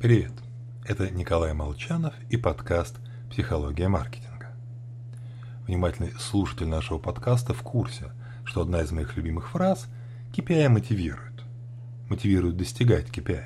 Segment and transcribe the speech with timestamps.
[0.00, 0.32] Привет!
[0.86, 2.96] Это Николай Молчанов и подкаст
[3.30, 4.46] «Психология маркетинга».
[5.66, 8.10] Внимательный слушатель нашего подкаста в курсе,
[8.46, 9.88] что одна из моих любимых фраз
[10.32, 11.44] KPI мотивирует.
[12.08, 13.44] Мотивирует достигать KPI.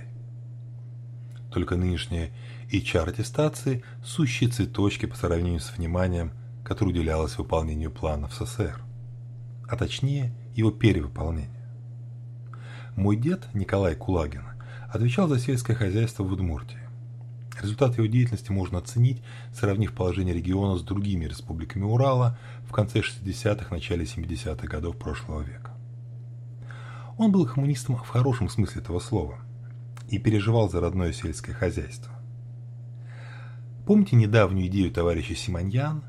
[1.50, 2.30] Только нынешние
[2.70, 6.30] HR-аттестации– сущие цветочки по сравнению с вниманием,
[6.62, 8.80] которое уделялось выполнению планов СССР,
[9.68, 11.50] а точнее его перевыполнению.
[12.94, 14.53] Мой дед Николай Кулагин
[14.94, 16.78] отвечал за сельское хозяйство в Удмуртии.
[17.60, 23.74] Результат его деятельности можно оценить, сравнив положение региона с другими республиками Урала в конце 60-х,
[23.74, 25.72] начале 70-х годов прошлого века.
[27.18, 29.38] Он был коммунистом в хорошем смысле этого слова
[30.08, 32.12] и переживал за родное сельское хозяйство.
[33.86, 36.04] Помните недавнюю идею товарища Симоньян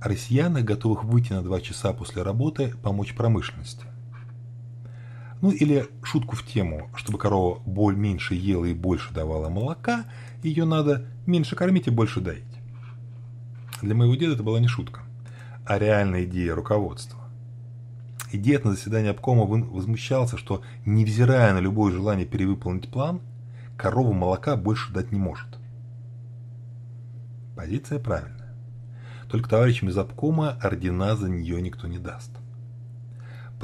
[0.00, 3.84] о россиянах, готовых выйти на два часа после работы помочь промышленности?
[5.44, 10.06] Ну или шутку в тему, чтобы корова боль меньше ела и больше давала молока,
[10.42, 12.46] ее надо меньше кормить и больше доить.
[13.82, 15.02] Для моего деда это была не шутка,
[15.66, 17.18] а реальная идея руководства.
[18.32, 23.20] И дед на заседании обкома возмущался, что, невзирая на любое желание перевыполнить план,
[23.76, 25.58] корова молока больше дать не может.
[27.54, 28.54] Позиция правильная.
[29.28, 32.30] Только товарищам из обкома ордена за нее никто не даст.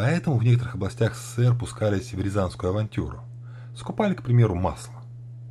[0.02, 3.20] Поэтому в некоторых областях СССР пускались в рязанскую авантюру.
[3.76, 4.94] Скупали, к примеру, масло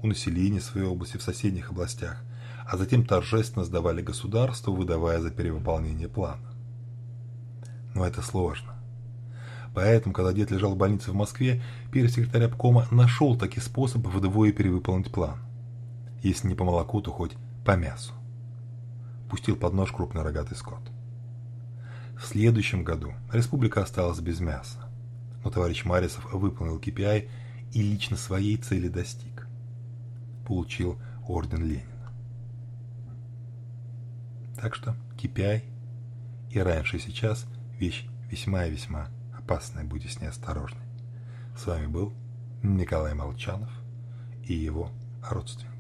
[0.02, 2.18] у населения своей области в соседних областях,
[2.66, 6.52] а затем торжественно сдавали государству, выдавая за перевыполнение плана.
[7.94, 8.74] Но это сложно.
[9.76, 14.52] Поэтому, когда дед лежал в больнице в Москве, первый секретарь обкома нашел таки способ вдвое
[14.52, 15.38] перевыполнить план.
[16.24, 18.14] Если не по молоку, то хоть по мясу.
[19.30, 20.82] Пустил под нож крупный рогатый скот.
[22.20, 24.78] В следующем году республика осталась без мяса,
[25.42, 27.30] но товарищ Марисов выполнил KPI
[27.72, 29.48] и лично своей цели достиг.
[30.46, 32.12] Получил орден Ленина.
[34.58, 35.64] Так что KPI
[36.52, 37.46] и раньше и сейчас
[37.80, 40.82] вещь весьма и весьма опасная, будьте с ней осторожны.
[41.58, 42.14] С вами был
[42.62, 43.72] Николай Молчанов
[44.44, 44.92] и его
[45.22, 45.79] родственник.